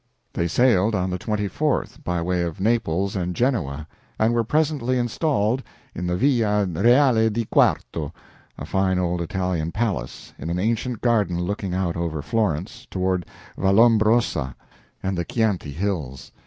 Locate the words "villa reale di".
6.17-7.45